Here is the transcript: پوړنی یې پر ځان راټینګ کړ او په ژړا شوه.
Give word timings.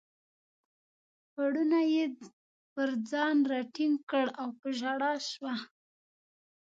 پوړنی 1.33 1.85
یې 1.95 2.05
پر 2.73 2.89
ځان 3.09 3.37
راټینګ 3.51 3.95
کړ 4.11 4.25
او 4.41 4.47
په 4.59 4.67
ژړا 4.79 5.13
شوه. 5.29 5.55